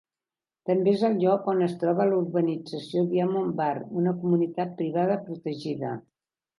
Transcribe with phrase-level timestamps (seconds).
[0.69, 3.71] També és el lloc on es troba la urbanització Diamond Bar,
[4.03, 5.99] una comunitat privada protegida.